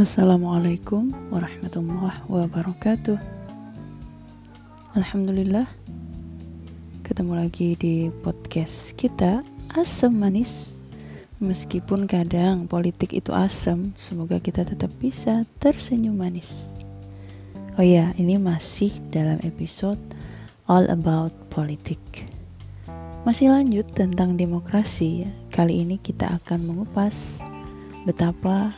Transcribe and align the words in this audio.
Assalamualaikum 0.00 1.12
warahmatullahi 1.28 2.24
wabarakatuh. 2.24 3.20
Alhamdulillah 4.96 5.68
Ketemu 7.04 7.32
lagi 7.36 7.76
di 7.76 8.08
podcast 8.24 8.96
kita 8.96 9.44
Asam 9.76 10.16
Manis. 10.16 10.72
Meskipun 11.36 12.08
kadang 12.08 12.64
politik 12.64 13.12
itu 13.12 13.28
asam 13.36 13.92
Semoga 14.00 14.40
kita 14.40 14.64
tetap 14.64 14.88
bisa 14.96 15.44
tersenyum 15.60 16.16
manis. 16.16 16.64
Oh 17.76 17.84
ya, 17.84 18.16
ini 18.16 18.40
masih 18.40 18.96
dalam 19.12 19.36
episode 19.44 20.00
All 20.64 20.88
About 20.88 21.36
Politik. 21.52 22.00
Masih 23.28 23.52
lanjut 23.52 23.84
tentang 23.92 24.40
demokrasi. 24.40 25.28
Kali 25.52 25.84
ini 25.84 26.00
kita 26.00 26.40
akan 26.40 26.72
mengupas 26.72 27.44
Betapa 28.08 28.72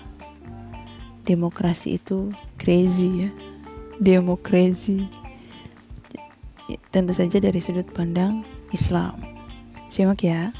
demokrasi 1.23 2.03
itu 2.03 2.35
crazy 2.59 3.27
ya. 3.27 3.31
Demokrasi. 4.03 5.07
Tentu 6.91 7.13
saja 7.13 7.39
dari 7.39 7.61
sudut 7.63 7.87
pandang 7.91 8.45
Islam. 8.75 9.21
Simak 9.93 10.25
ya. 10.25 10.51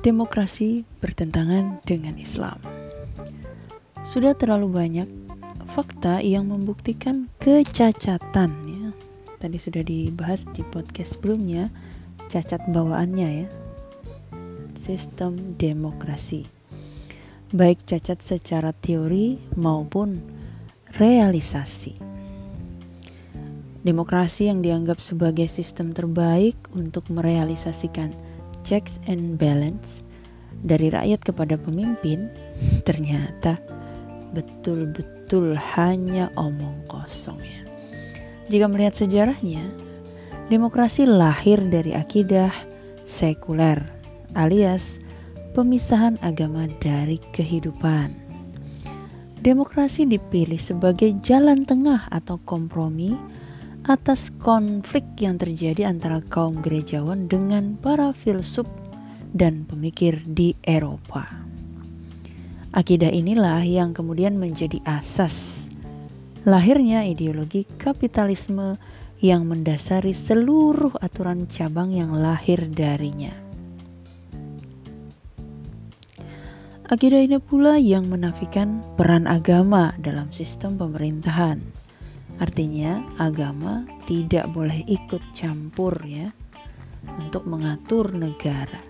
Demokrasi 0.00 0.88
bertentangan 1.04 1.84
dengan 1.84 2.16
Islam. 2.16 2.56
Sudah 4.00 4.32
terlalu 4.32 4.72
banyak 4.72 5.08
fakta 5.68 6.24
yang 6.24 6.48
membuktikan 6.48 7.28
kecacatan 7.36 8.50
ya. 8.64 8.88
Tadi 9.36 9.56
sudah 9.60 9.84
dibahas 9.84 10.48
di 10.56 10.64
podcast 10.64 11.20
sebelumnya 11.20 11.68
cacat 12.30 12.62
bawaannya 12.70 13.28
ya. 13.42 13.48
Sistem 14.78 15.58
demokrasi. 15.58 16.46
Baik 17.50 17.82
cacat 17.82 18.22
secara 18.22 18.70
teori 18.70 19.34
maupun 19.58 20.22
realisasi. 20.94 21.98
Demokrasi 23.82 24.46
yang 24.46 24.62
dianggap 24.62 25.02
sebagai 25.02 25.50
sistem 25.50 25.90
terbaik 25.90 26.54
untuk 26.70 27.10
merealisasikan 27.10 28.14
checks 28.62 29.02
and 29.10 29.34
balance 29.34 30.06
dari 30.62 30.92
rakyat 30.92 31.26
kepada 31.26 31.58
pemimpin 31.58 32.30
ternyata 32.88 33.58
betul-betul 34.30 35.58
hanya 35.74 36.30
omong 36.38 36.86
kosong 36.86 37.42
ya. 37.42 37.66
Jika 38.46 38.70
melihat 38.70 38.94
sejarahnya 38.94 39.89
Demokrasi 40.50 41.06
lahir 41.06 41.62
dari 41.62 41.94
akidah 41.94 42.50
sekuler 43.06 43.86
alias 44.34 44.98
pemisahan 45.54 46.18
agama 46.26 46.66
dari 46.82 47.22
kehidupan. 47.30 48.10
Demokrasi 49.46 50.10
dipilih 50.10 50.58
sebagai 50.58 51.14
jalan 51.22 51.62
tengah 51.62 52.10
atau 52.10 52.42
kompromi 52.42 53.14
atas 53.86 54.34
konflik 54.42 55.06
yang 55.22 55.38
terjadi 55.38 55.86
antara 55.86 56.18
kaum 56.18 56.58
gerejawan 56.58 57.30
dengan 57.30 57.78
para 57.78 58.10
filsuf 58.10 58.66
dan 59.30 59.62
pemikir 59.70 60.18
di 60.26 60.58
Eropa. 60.66 61.30
Akidah 62.74 63.14
inilah 63.14 63.62
yang 63.62 63.94
kemudian 63.94 64.34
menjadi 64.34 64.82
asas 64.82 65.70
lahirnya 66.42 67.06
ideologi 67.06 67.70
kapitalisme 67.78 68.82
yang 69.20 69.44
mendasari 69.44 70.16
seluruh 70.16 70.96
aturan 71.04 71.44
cabang 71.44 71.92
yang 71.92 72.16
lahir 72.16 72.64
darinya. 72.72 73.36
Akidah 76.90 77.22
ini 77.22 77.38
pula 77.38 77.78
yang 77.78 78.10
menafikan 78.10 78.82
peran 78.98 79.30
agama 79.30 79.94
dalam 80.00 80.32
sistem 80.34 80.74
pemerintahan. 80.74 81.62
Artinya, 82.40 83.04
agama 83.20 83.86
tidak 84.08 84.50
boleh 84.50 84.82
ikut 84.88 85.22
campur 85.36 85.94
ya 86.02 86.34
untuk 87.20 87.46
mengatur 87.46 88.10
negara. 88.10 88.82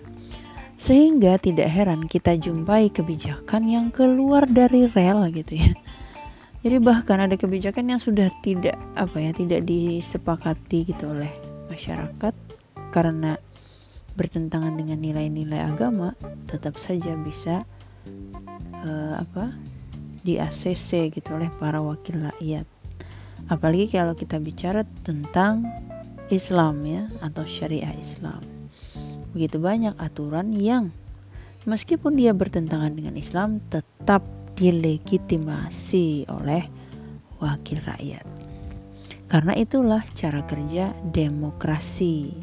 Sehingga 0.81 1.37
tidak 1.37 1.69
heran 1.69 2.09
kita 2.09 2.41
jumpai 2.41 2.89
kebijakan 2.89 3.69
yang 3.69 3.87
keluar 3.93 4.49
dari 4.49 4.89
rel 4.89 5.29
gitu 5.29 5.61
ya 5.61 5.77
jadi 6.61 6.77
bahkan 6.77 7.17
ada 7.17 7.33
kebijakan 7.33 7.89
yang 7.89 8.01
sudah 8.01 8.29
tidak 8.45 8.77
apa 8.93 9.17
ya, 9.17 9.33
tidak 9.33 9.65
disepakati 9.65 10.93
gitu 10.93 11.09
oleh 11.09 11.33
masyarakat 11.73 12.33
karena 12.93 13.41
bertentangan 14.13 14.77
dengan 14.77 15.01
nilai-nilai 15.01 15.57
agama, 15.57 16.13
tetap 16.45 16.77
saja 16.77 17.17
bisa 17.17 17.65
uh, 18.85 19.15
apa? 19.17 19.57
di 20.21 20.37
ACC 20.37 21.09
gitu 21.09 21.33
oleh 21.33 21.49
para 21.57 21.81
wakil 21.81 22.29
rakyat. 22.29 22.69
Apalagi 23.49 23.89
kalau 23.89 24.13
kita 24.13 24.37
bicara 24.37 24.85
tentang 25.01 25.65
Islam 26.29 26.85
ya 26.85 27.09
atau 27.25 27.41
syariah 27.41 27.89
Islam. 27.97 28.37
Begitu 29.33 29.57
banyak 29.57 29.97
aturan 29.97 30.53
yang 30.53 30.93
meskipun 31.65 32.21
dia 32.21 32.37
bertentangan 32.37 32.93
dengan 32.93 33.17
Islam 33.17 33.65
tetap 33.73 34.21
dilegitimasi 34.55 36.27
oleh 36.29 36.63
wakil 37.41 37.81
rakyat. 37.81 38.25
Karena 39.31 39.55
itulah 39.55 40.03
cara 40.11 40.43
kerja 40.43 40.91
demokrasi. 41.07 42.35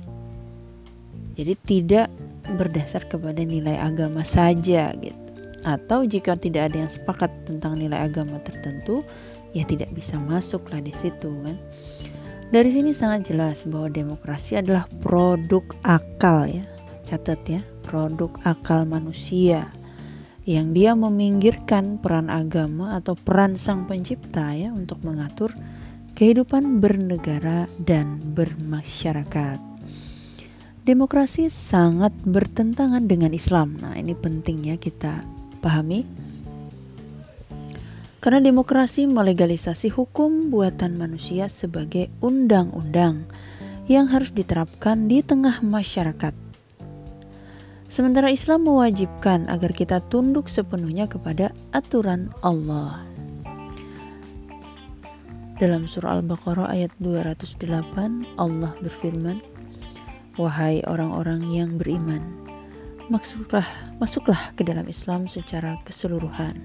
Jadi 1.36 1.54
tidak 1.62 2.08
berdasar 2.56 3.04
kepada 3.06 3.44
nilai 3.44 3.76
agama 3.76 4.24
saja 4.24 4.91
gitu. 4.96 5.28
Atau 5.62 6.08
jika 6.08 6.34
tidak 6.34 6.72
ada 6.72 6.86
yang 6.86 6.92
sepakat 6.92 7.28
tentang 7.44 7.76
nilai 7.76 8.08
agama 8.08 8.40
tertentu, 8.40 9.04
ya 9.52 9.69
tidak 9.69 9.92
bisa 9.92 10.16
masuklah 10.16 10.80
di 10.80 10.94
situ 10.96 11.28
kan. 11.44 11.60
Dari 12.48 12.72
sini 12.72 12.96
sangat 12.96 13.28
jelas 13.28 13.69
bahwa 13.69 13.92
demokrasi 13.92 14.56
adalah 14.56 14.88
produk 15.04 15.62
akal 15.84 16.48
ya. 16.48 16.64
Catat 17.04 17.40
ya, 17.44 17.60
produk 17.84 18.32
akal 18.48 18.88
manusia 18.88 19.69
yang 20.48 20.72
dia 20.72 20.97
meminggirkan 20.97 22.00
peran 22.00 22.32
agama 22.32 22.97
atau 22.97 23.12
peran 23.12 23.60
sang 23.60 23.84
pencipta 23.84 24.56
ya 24.56 24.72
untuk 24.72 25.04
mengatur 25.04 25.53
kehidupan 26.16 26.81
bernegara 26.81 27.69
dan 27.76 28.16
bermasyarakat. 28.32 29.60
Demokrasi 30.88 31.53
sangat 31.53 32.16
bertentangan 32.25 33.04
dengan 33.04 33.37
Islam. 33.37 33.76
Nah, 33.76 33.92
ini 34.00 34.16
pentingnya 34.16 34.81
kita 34.81 35.20
pahami. 35.60 36.08
Karena 38.25 38.41
demokrasi 38.41 39.04
melegalisasi 39.04 39.92
hukum 39.92 40.48
buatan 40.48 40.97
manusia 40.97 41.53
sebagai 41.53 42.08
undang-undang 42.25 43.28
yang 43.84 44.08
harus 44.08 44.32
diterapkan 44.32 45.12
di 45.12 45.20
tengah 45.20 45.60
masyarakat 45.60 46.47
Sementara 47.88 48.28
Islam 48.28 48.69
mewajibkan 48.69 49.49
agar 49.49 49.72
kita 49.72 50.04
tunduk 50.12 50.53
sepenuhnya 50.53 51.09
kepada 51.09 51.56
aturan 51.72 52.28
Allah. 52.44 53.00
Dalam 55.56 55.88
surah 55.88 56.21
Al-Baqarah 56.21 56.69
ayat 56.69 56.93
208 57.00 58.28
Allah 58.37 58.76
berfirman, 58.84 59.41
"Wahai 60.37 60.84
orang-orang 60.84 61.49
yang 61.49 61.81
beriman, 61.81 62.21
masuklah 63.09 63.65
masuklah 63.97 64.53
ke 64.53 64.69
dalam 64.69 64.84
Islam 64.84 65.25
secara 65.25 65.81
keseluruhan 65.88 66.60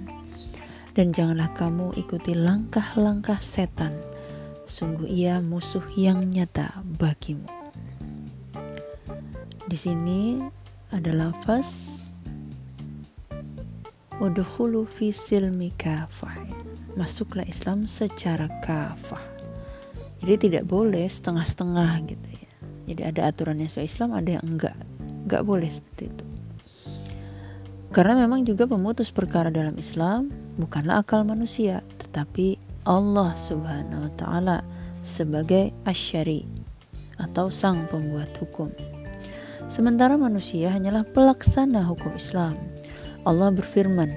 dan 0.91 1.15
janganlah 1.15 1.49
kamu 1.55 1.95
ikuti 2.03 2.35
langkah-langkah 2.35 3.39
setan. 3.39 3.95
Sungguh 4.67 5.07
ia 5.07 5.39
musuh 5.39 5.87
yang 5.95 6.27
nyata 6.27 6.83
bagimu." 6.83 7.47
Di 9.65 9.77
sini 9.79 10.37
ada 10.93 11.09
lafaz 11.09 12.03
Wadkhulu 14.21 14.85
fi 14.85 15.09
silmi 15.09 15.73
kafah. 15.73 16.37
Masuklah 16.93 17.43
Islam 17.49 17.89
secara 17.89 18.45
kafah. 18.61 19.19
Jadi 20.21 20.47
tidak 20.47 20.69
boleh 20.69 21.09
setengah-setengah 21.09 21.91
gitu 22.07 22.29
ya. 22.29 22.51
Jadi 22.93 23.01
ada 23.09 23.21
aturannya 23.33 23.67
soal 23.67 23.89
Islam, 23.89 24.13
ada 24.13 24.37
yang 24.37 24.45
enggak. 24.45 24.77
Enggak 25.25 25.41
boleh 25.43 25.65
seperti 25.67 26.13
itu. 26.13 26.25
Karena 27.89 28.13
memang 28.13 28.45
juga 28.45 28.69
pemutus 28.69 29.09
perkara 29.09 29.49
dalam 29.49 29.75
Islam 29.81 30.29
bukanlah 30.61 31.01
akal 31.01 31.25
manusia, 31.25 31.81
tetapi 31.97 32.61
Allah 32.85 33.33
Subhanahu 33.33 34.07
wa 34.07 34.11
taala 34.13 34.57
sebagai 35.01 35.73
asyari 35.89 36.45
atau 37.17 37.49
sang 37.49 37.89
pembuat 37.89 38.29
hukum. 38.37 38.92
Sementara 39.71 40.19
manusia 40.19 40.71
hanyalah 40.71 41.07
pelaksana 41.11 41.83
hukum 41.87 42.15
Islam. 42.15 42.59
Allah 43.23 43.49
berfirman, 43.55 44.11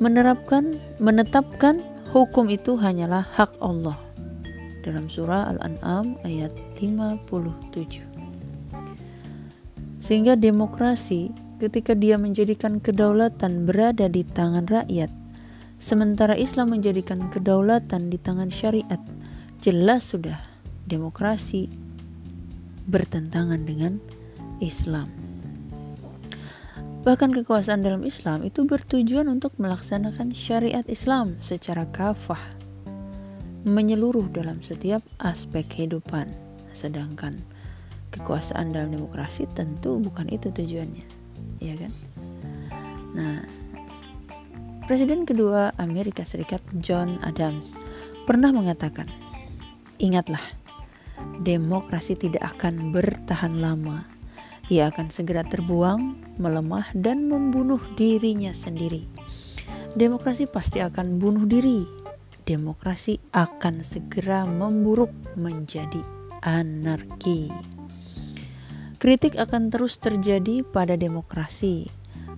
menerapkan, 0.00 0.80
menetapkan 0.96 1.84
hukum 2.10 2.48
itu 2.48 2.80
hanyalah 2.80 3.22
hak 3.36 3.52
Allah. 3.60 4.00
Dalam 4.80 5.12
surah 5.12 5.52
Al-An'am 5.52 6.16
ayat 6.24 6.50
57. 6.80 8.00
Sehingga 10.00 10.34
demokrasi 10.40 11.28
ketika 11.60 11.92
dia 11.92 12.16
menjadikan 12.16 12.80
kedaulatan 12.80 13.68
berada 13.68 14.08
di 14.08 14.24
tangan 14.24 14.64
rakyat, 14.64 15.12
sementara 15.76 16.32
Islam 16.32 16.72
menjadikan 16.72 17.28
kedaulatan 17.28 18.08
di 18.08 18.16
tangan 18.16 18.48
syariat, 18.48 18.98
jelas 19.60 20.08
sudah 20.08 20.40
demokrasi 20.88 21.68
bertentangan 22.90 23.62
dengan 23.62 24.02
Islam. 24.58 25.06
Bahkan 27.00 27.32
kekuasaan 27.32 27.80
dalam 27.80 28.04
Islam 28.04 28.44
itu 28.44 28.68
bertujuan 28.68 29.30
untuk 29.30 29.56
melaksanakan 29.56 30.36
syariat 30.36 30.84
Islam 30.84 31.40
secara 31.40 31.88
kafah, 31.88 32.42
menyeluruh 33.64 34.28
dalam 34.28 34.60
setiap 34.60 35.00
aspek 35.22 35.64
kehidupan. 35.64 36.28
Sedangkan 36.76 37.40
kekuasaan 38.12 38.76
dalam 38.76 38.92
demokrasi 38.92 39.48
tentu 39.56 39.96
bukan 39.96 40.28
itu 40.28 40.52
tujuannya 40.52 41.20
ya 41.60 41.76
kan? 41.76 41.92
Nah, 43.14 43.38
Presiden 44.88 45.22
kedua 45.22 45.70
Amerika 45.78 46.26
Serikat 46.26 46.58
John 46.82 47.22
Adams 47.22 47.78
pernah 48.26 48.50
mengatakan, 48.50 49.06
"Ingatlah, 50.02 50.42
demokrasi 51.40 52.16
tidak 52.16 52.56
akan 52.56 52.92
bertahan 52.92 53.58
lama. 53.58 54.04
Ia 54.70 54.94
akan 54.94 55.10
segera 55.10 55.42
terbuang, 55.42 56.36
melemah 56.38 56.94
dan 56.94 57.26
membunuh 57.26 57.82
dirinya 57.98 58.54
sendiri. 58.54 59.08
Demokrasi 59.98 60.46
pasti 60.46 60.78
akan 60.78 61.18
bunuh 61.18 61.48
diri. 61.48 61.82
Demokrasi 62.46 63.18
akan 63.34 63.82
segera 63.82 64.46
memburuk 64.46 65.10
menjadi 65.34 66.00
anarki." 66.46 67.50
Kritik 69.00 69.40
akan 69.40 69.72
terus 69.72 69.96
terjadi 69.96 70.60
pada 70.60 70.92
demokrasi 70.92 71.88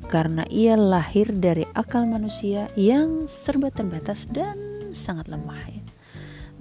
karena 0.07 0.47
ia 0.47 0.79
lahir 0.79 1.33
dari 1.35 1.67
akal 1.75 2.07
manusia 2.07 2.71
yang 2.79 3.27
serba 3.27 3.75
terbatas 3.75 4.31
dan 4.31 4.93
sangat 4.95 5.27
lemah. 5.27 5.82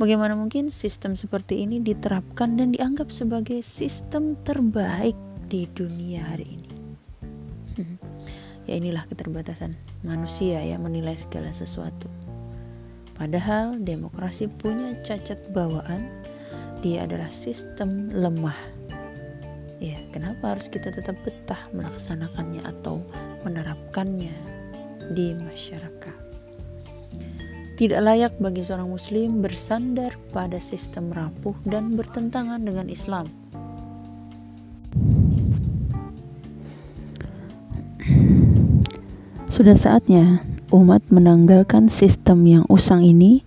Bagaimana 0.02 0.34
mungkin 0.34 0.74
sistem 0.74 1.14
seperti 1.14 1.62
ini 1.62 1.78
diterapkan 1.78 2.58
dan 2.58 2.74
dianggap 2.74 3.14
sebagai 3.14 3.62
sistem 3.62 4.34
terbaik 4.42 5.14
di 5.46 5.70
dunia 5.70 6.26
hari 6.26 6.58
ini? 6.58 6.72
Ya 8.70 8.78
inilah 8.78 9.10
keterbatasan 9.10 9.74
manusia 10.06 10.62
ya 10.62 10.78
menilai 10.78 11.18
segala 11.18 11.50
sesuatu. 11.50 12.06
Padahal 13.18 13.78
demokrasi 13.82 14.50
punya 14.50 14.98
cacat 15.02 15.38
bawaan, 15.50 16.06
dia 16.86 17.10
adalah 17.10 17.30
sistem 17.34 18.10
lemah 18.14 18.58
ya 19.82 19.98
kenapa 20.14 20.54
harus 20.54 20.70
kita 20.70 20.94
tetap 20.94 21.18
betah 21.26 21.58
melaksanakannya 21.74 22.62
atau 22.70 23.02
menerapkannya 23.42 24.34
di 25.18 25.34
masyarakat 25.34 26.22
tidak 27.82 28.06
layak 28.06 28.34
bagi 28.38 28.62
seorang 28.62 28.94
muslim 28.94 29.42
bersandar 29.42 30.14
pada 30.30 30.62
sistem 30.62 31.10
rapuh 31.10 31.58
dan 31.66 31.98
bertentangan 31.98 32.62
dengan 32.62 32.86
Islam 32.86 33.26
Sudah 39.50 39.74
saatnya 39.76 40.46
umat 40.70 41.02
menanggalkan 41.12 41.90
sistem 41.92 42.46
yang 42.48 42.66
usang 42.70 43.04
ini 43.04 43.44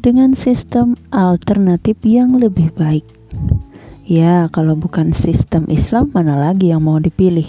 dengan 0.00 0.32
sistem 0.34 0.98
alternatif 1.14 2.00
yang 2.02 2.40
lebih 2.40 2.74
baik. 2.74 3.06
Ya, 4.02 4.50
kalau 4.50 4.74
bukan 4.74 5.14
sistem 5.14 5.70
Islam, 5.70 6.10
mana 6.10 6.36
lagi 6.36 6.74
yang 6.74 6.82
mau 6.82 6.98
dipilih? 6.98 7.46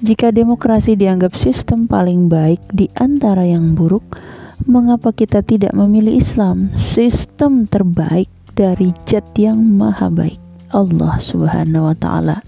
Jika 0.00 0.32
demokrasi 0.32 0.96
dianggap 0.96 1.36
sistem 1.36 1.84
paling 1.84 2.32
baik 2.32 2.64
di 2.72 2.88
antara 2.96 3.44
yang 3.44 3.76
buruk, 3.76 4.18
mengapa 4.66 5.10
kita 5.10 5.42
tidak 5.42 5.74
memilih 5.74 6.22
Islam, 6.22 6.70
sistem 6.78 7.66
terbaik 7.66 8.30
dari 8.54 8.94
Zat 9.08 9.26
yang 9.34 9.58
Maha 9.58 10.06
Baik, 10.12 10.38
Allah 10.70 11.18
Subhanahu 11.18 11.90
wa 11.90 11.96
Ta'ala? 11.96 12.46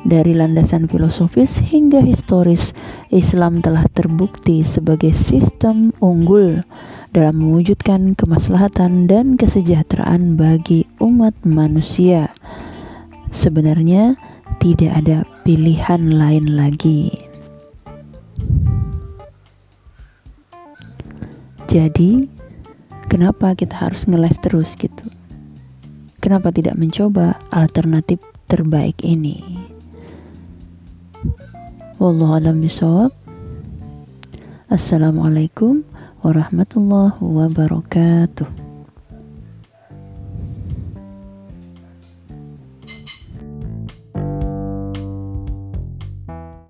Dari 0.00 0.32
landasan 0.32 0.88
filosofis 0.88 1.60
hingga 1.60 2.00
historis, 2.00 2.72
Islam 3.12 3.60
telah 3.60 3.84
terbukti 3.92 4.64
sebagai 4.64 5.12
sistem 5.12 5.92
unggul 6.00 6.64
dalam 7.12 7.36
mewujudkan 7.36 8.16
kemaslahatan 8.16 9.04
dan 9.04 9.36
kesejahteraan 9.36 10.40
bagi 10.40 10.88
umat 11.04 11.36
manusia. 11.44 12.32
Sebenarnya 13.28 14.16
tidak 14.56 15.04
ada 15.04 15.18
pilihan 15.44 16.16
lain 16.16 16.56
lagi. 16.56 17.19
Jadi, 21.70 22.26
kenapa 23.06 23.54
kita 23.54 23.86
harus 23.86 24.02
ngeles 24.02 24.42
terus 24.42 24.74
gitu? 24.74 25.06
Kenapa 26.18 26.50
tidak 26.50 26.74
mencoba 26.74 27.38
alternatif 27.54 28.18
terbaik 28.50 28.98
ini? 29.06 29.38
Wallahu 32.02 32.42
alam 32.42 32.58
bisawab. 32.58 33.14
Assalamualaikum 34.66 35.86
warahmatullahi 36.26 37.22
wabarakatuh. 37.22 38.69